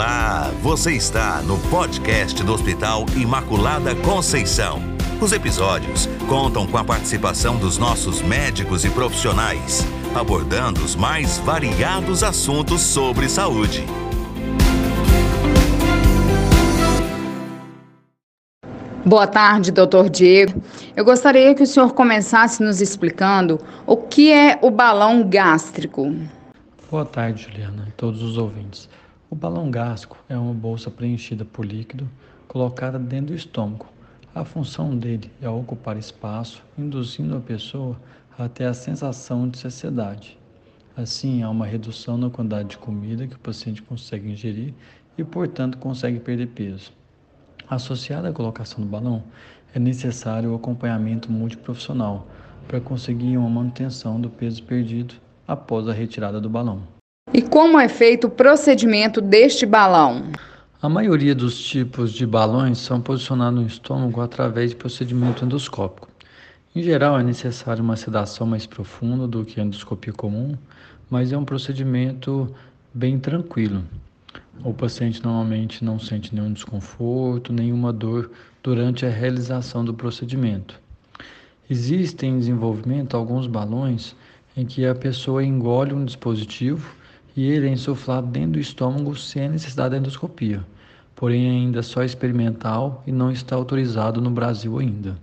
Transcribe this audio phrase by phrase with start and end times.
[0.00, 4.80] Olá, você está no podcast do Hospital Imaculada Conceição.
[5.20, 9.84] Os episódios contam com a participação dos nossos médicos e profissionais,
[10.14, 13.84] abordando os mais variados assuntos sobre saúde.
[19.04, 20.62] Boa tarde, doutor Diego.
[20.96, 26.10] Eu gostaria que o senhor começasse nos explicando o que é o balão gástrico.
[26.90, 28.88] Boa tarde, Juliana e todos os ouvintes.
[29.30, 32.10] O balão gástrico é uma bolsa preenchida por líquido
[32.48, 33.86] colocada dentro do estômago.
[34.34, 37.96] A função dele é ocupar espaço, induzindo a pessoa
[38.36, 40.36] a ter a sensação de saciedade.
[40.96, 44.74] Assim, há uma redução na quantidade de comida que o paciente consegue ingerir
[45.16, 46.92] e, portanto, consegue perder peso.
[47.68, 49.22] Associada à colocação do balão,
[49.72, 52.26] é necessário o acompanhamento multiprofissional
[52.66, 55.14] para conseguir uma manutenção do peso perdido
[55.46, 56.99] após a retirada do balão.
[57.32, 60.32] E como é feito o procedimento deste balão?
[60.82, 66.08] A maioria dos tipos de balões são posicionados no estômago através de procedimento endoscópico.
[66.74, 70.56] Em geral, é necessário uma sedação mais profunda do que a endoscopia comum,
[71.08, 72.52] mas é um procedimento
[72.92, 73.84] bem tranquilo.
[74.64, 80.80] O paciente normalmente não sente nenhum desconforto, nenhuma dor durante a realização do procedimento.
[81.70, 84.16] Existem em desenvolvimento alguns balões
[84.56, 86.98] em que a pessoa engole um dispositivo
[87.36, 90.64] e ele é insuflado dentro do estômago sem a necessidade da endoscopia,
[91.14, 95.16] porém ainda só experimental e não está autorizado no Brasil ainda.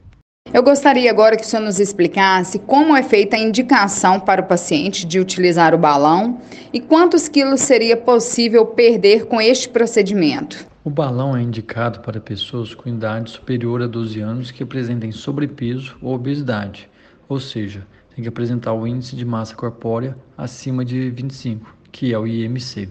[0.53, 4.45] Eu gostaria agora que o senhor nos explicasse como é feita a indicação para o
[4.45, 6.39] paciente de utilizar o balão
[6.71, 10.65] e quantos quilos seria possível perder com este procedimento.
[10.85, 15.97] O balão é indicado para pessoas com idade superior a 12 anos que apresentem sobrepeso
[16.01, 16.89] ou obesidade,
[17.27, 17.85] ou seja,
[18.15, 22.87] tem que apresentar o índice de massa corpórea acima de 25, que é o IMC.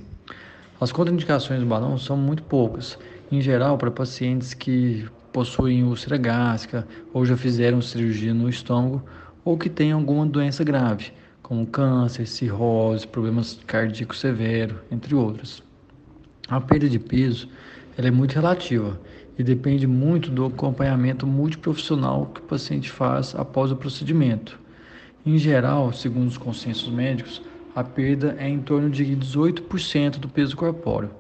[0.81, 2.99] As contraindicações do balão são muito poucas,
[3.31, 9.05] em geral para pacientes que possuem úlcera gástrica ou já fizeram cirurgia no estômago
[9.45, 15.63] ou que têm alguma doença grave, como câncer, cirrose, problemas cardíacos severos, entre outros.
[16.49, 17.49] A perda de peso
[17.97, 19.01] ela é muito relativa
[19.39, 24.59] e depende muito do acompanhamento multiprofissional que o paciente faz após o procedimento.
[25.25, 27.41] Em geral, segundo os consensos médicos,
[27.77, 31.11] a perda é em torno de 18% do peso corpóreo,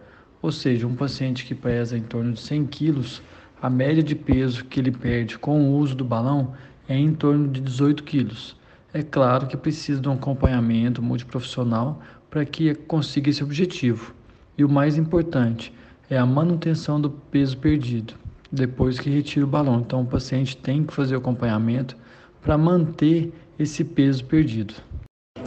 [0.40, 3.22] ou seja, um paciente que pesa em torno de 100 quilos
[3.60, 6.54] a média de peso que ele perde com o uso do balão
[6.88, 8.56] é em torno de 18 quilos.
[8.94, 12.00] É claro que precisa de um acompanhamento multiprofissional
[12.30, 14.14] para que consiga esse objetivo.
[14.56, 15.74] E o mais importante
[16.08, 18.14] é a manutenção do peso perdido
[18.50, 19.80] depois que retira o balão.
[19.80, 21.98] Então o paciente tem que fazer o acompanhamento
[22.40, 24.74] para manter esse peso perdido.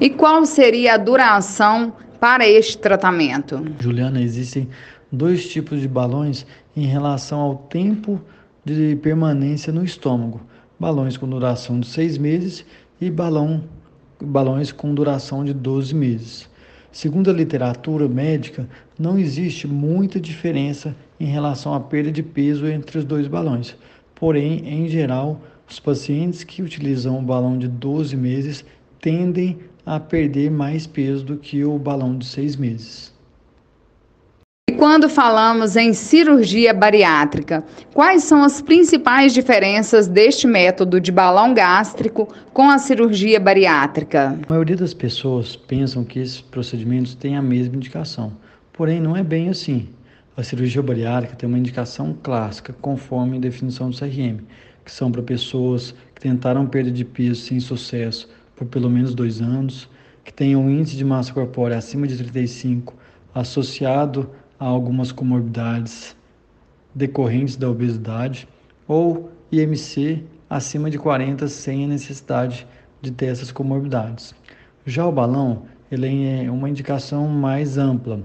[0.01, 3.61] E qual seria a duração para este tratamento?
[3.81, 4.69] Juliana, existem
[5.11, 8.21] dois tipos de balões em relação ao tempo
[8.63, 10.39] de permanência no estômago:
[10.79, 12.65] balões com duração de seis meses
[13.01, 13.61] e balão,
[14.21, 16.49] balões com duração de 12 meses.
[16.93, 22.99] Segundo a literatura médica, não existe muita diferença em relação à perda de peso entre
[22.99, 23.75] os dois balões.
[24.15, 28.65] Porém, em geral, os pacientes que utilizam o balão de 12 meses
[29.01, 33.13] tendem a perder mais peso do que o balão de 6 meses.
[34.69, 41.55] E quando falamos em cirurgia bariátrica, quais são as principais diferenças deste método de balão
[41.55, 44.37] gástrico com a cirurgia bariátrica?
[44.47, 48.33] A maioria das pessoas pensam que esses procedimentos têm a mesma indicação,
[48.71, 49.89] porém não é bem assim.
[50.37, 54.37] A cirurgia bariátrica tem uma indicação clássica, conforme a definição do CRM,
[54.85, 59.39] que são para pessoas que tentaram perda de peso sem sucesso por pelo menos dois
[59.39, 59.89] anos,
[60.21, 62.93] que tenham um índice de massa corpórea acima de 35,
[63.33, 66.13] associado a algumas comorbidades
[66.93, 68.49] decorrentes da obesidade
[68.85, 72.67] ou IMC acima de 40 sem a necessidade
[73.01, 74.35] de ter essas comorbidades.
[74.85, 78.19] Já o balão, ele é uma indicação mais ampla.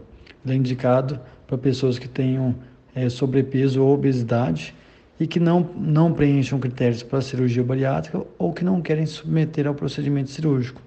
[0.45, 2.57] Ele é indicado para pessoas que tenham
[2.93, 4.75] é, sobrepeso ou obesidade
[5.19, 9.75] e que não, não preencham critérios para cirurgia bariátrica ou que não querem submeter ao
[9.75, 10.83] procedimento cirúrgico.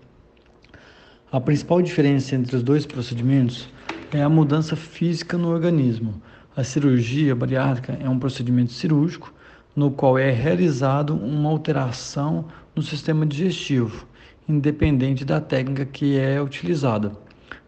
[1.31, 3.69] A principal diferença entre os dois procedimentos
[4.13, 6.21] é a mudança física no organismo.
[6.55, 9.33] A cirurgia bariátrica é um procedimento cirúrgico
[9.75, 12.45] no qual é realizado uma alteração
[12.75, 14.07] no sistema digestivo,
[14.49, 17.11] independente da técnica que é utilizada.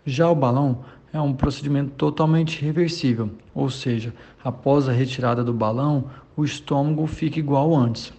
[0.06, 4.14] Já o balão é um procedimento totalmente reversível, ou seja,
[4.44, 8.14] após a retirada do balão, o estômago fica igual antes.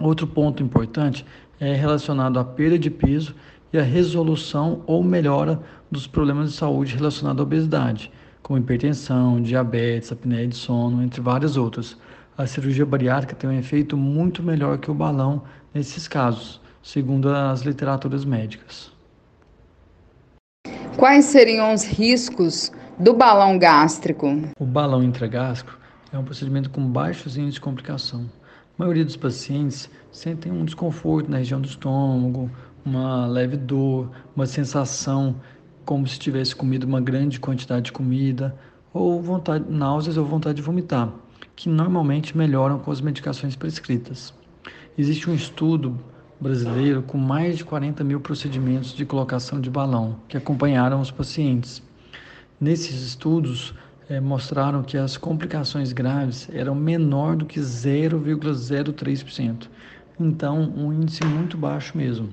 [0.00, 1.24] Outro ponto importante
[1.60, 3.34] é relacionado à perda de peso
[3.72, 5.60] e a resolução ou melhora
[5.90, 11.56] dos problemas de saúde relacionados à obesidade, como hipertensão, diabetes, apneia de sono, entre várias
[11.56, 11.96] outras.
[12.36, 15.42] A cirurgia bariátrica tem um efeito muito melhor que o balão
[15.72, 18.90] nesses casos, segundo as literaturas médicas.
[20.96, 24.26] Quais seriam os riscos do balão gástrico?
[24.58, 25.78] O balão intragástrico
[26.12, 28.30] é um procedimento com baixos índices de complicação.
[28.78, 32.50] A maioria dos pacientes sentem um desconforto na região do estômago,
[32.84, 35.36] uma leve dor, uma sensação
[35.84, 38.54] como se tivesse comido uma grande quantidade de comida,
[38.92, 41.10] ou vontade, náuseas ou vontade de vomitar,
[41.56, 44.34] que normalmente melhoram com as medicações prescritas.
[44.96, 45.98] Existe um estudo
[46.42, 51.80] brasileiro com mais de 40 mil procedimentos de colocação de balão que acompanharam os pacientes.
[52.60, 53.72] Nesses estudos,
[54.08, 59.68] é, mostraram que as complicações graves eram menor do que 0,03%.
[60.18, 62.28] Então, um índice muito baixo mesmo.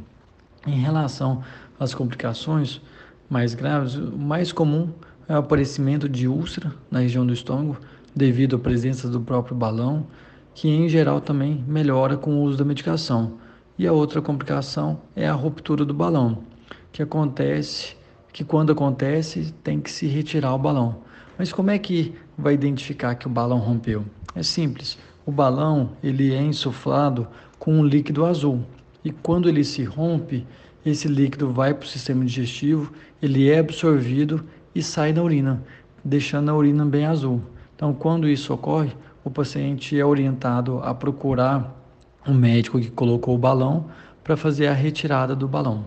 [0.65, 1.44] Em relação
[1.79, 2.81] às complicações
[3.29, 4.89] mais graves, o mais comum
[5.27, 7.77] é o aparecimento de úlcera na região do estômago,
[8.15, 10.07] devido à presença do próprio balão,
[10.56, 13.38] que em geral também melhora com o uso da medicação.
[13.79, 16.39] E a outra complicação é a ruptura do balão,
[16.91, 17.95] que acontece,
[18.33, 20.97] que quando acontece tem que se retirar o balão.
[21.37, 24.03] Mas como é que vai identificar que o balão rompeu?
[24.35, 24.97] É simples.
[25.25, 27.25] O balão ele é insuflado
[27.57, 28.65] com um líquido azul
[29.01, 30.45] e quando ele se rompe,
[30.85, 32.91] esse líquido vai para o sistema digestivo,
[33.21, 34.43] ele é absorvido
[34.75, 35.63] e sai da urina,
[36.03, 37.41] deixando a urina bem azul.
[37.77, 38.91] Então, quando isso ocorre,
[39.23, 41.78] o paciente é orientado a procurar
[42.27, 43.86] o médico que colocou o balão
[44.24, 45.86] para fazer a retirada do balão.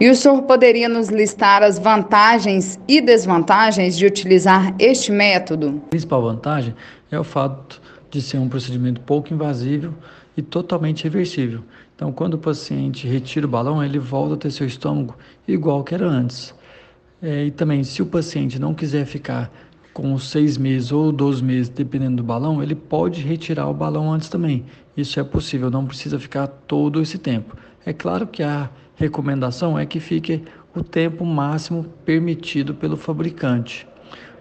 [0.00, 5.82] E o senhor poderia nos listar as vantagens e desvantagens de utilizar este método?
[5.86, 6.74] A principal vantagem
[7.10, 7.80] é o fato
[8.10, 9.92] de ser um procedimento pouco invasivo
[10.36, 11.64] e totalmente reversível.
[11.96, 15.16] Então, quando o paciente retira o balão, ele volta a ter seu estômago
[15.48, 16.54] igual que era antes.
[17.20, 19.50] É, e também, se o paciente não quiser ficar
[19.98, 24.28] com seis meses ou 12 meses, dependendo do balão, ele pode retirar o balão antes
[24.28, 24.64] também.
[24.96, 27.56] Isso é possível, não precisa ficar todo esse tempo.
[27.84, 33.88] É claro que a recomendação é que fique o tempo máximo permitido pelo fabricante.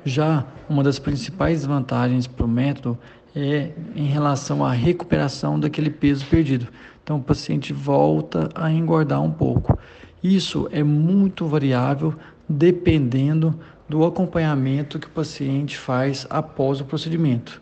[0.05, 2.95] Já uma das principais vantagens para o método
[3.35, 6.67] é em relação à recuperação daquele peso perdido.
[7.03, 9.75] Então o paciente volta a engordar um pouco.
[10.23, 12.13] Isso é muito variável
[12.47, 17.61] dependendo do acompanhamento que o paciente faz após o procedimento.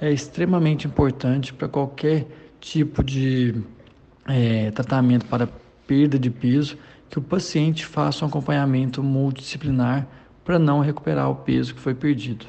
[0.00, 2.26] É extremamente importante para qualquer
[2.60, 3.54] tipo de
[4.26, 5.48] é, tratamento para
[5.86, 6.76] perda de peso
[7.08, 10.06] que o paciente faça um acompanhamento multidisciplinar
[10.44, 12.46] para não recuperar o peso que foi perdido.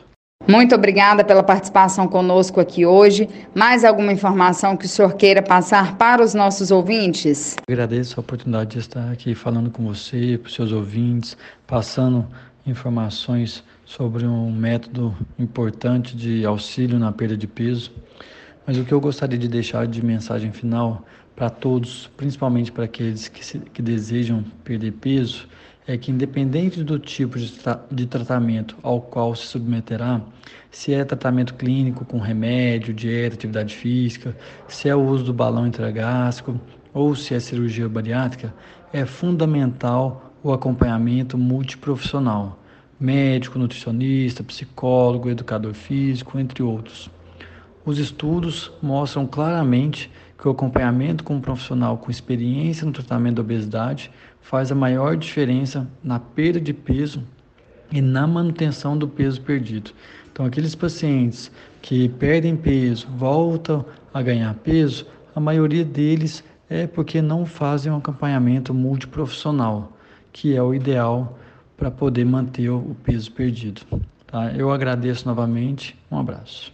[0.48, 3.28] Muito obrigada pela participação conosco aqui hoje.
[3.54, 7.58] Mais alguma informação que o senhor queira passar para os nossos ouvintes?
[7.70, 11.36] Agradeço a oportunidade de estar aqui falando com você, para os seus ouvintes,
[11.66, 12.26] passando
[12.68, 17.92] informações sobre um método importante de auxílio na perda de peso.
[18.66, 21.06] Mas o que eu gostaria de deixar de mensagem final
[21.36, 25.48] para todos, principalmente para aqueles que, se, que desejam perder peso,
[25.88, 30.22] é que independente do tipo de, tra de tratamento ao qual se submeterá,
[30.70, 34.36] se é tratamento clínico com remédio, dieta, atividade física,
[34.68, 36.60] se é o uso do balão intragástrico
[36.94, 38.54] ou se é cirurgia bariátrica,
[38.92, 42.60] é fundamental o acompanhamento multiprofissional,
[43.00, 47.10] médico, nutricionista, psicólogo, educador físico, entre outros.
[47.86, 53.42] Os estudos mostram claramente que o acompanhamento com um profissional com experiência no tratamento da
[53.42, 54.12] obesidade
[54.42, 57.24] faz a maior diferença na perda de peso
[57.92, 59.92] e na manutenção do peso perdido.
[60.32, 61.52] Então, aqueles pacientes
[61.82, 67.98] que perdem peso, voltam a ganhar peso, a maioria deles é porque não fazem um
[67.98, 69.94] acompanhamento multiprofissional
[70.38, 71.36] que é o ideal
[71.78, 73.82] para poder manter o peso perdido.
[74.26, 74.52] Tá?
[74.52, 76.74] Eu agradeço novamente, um abraço.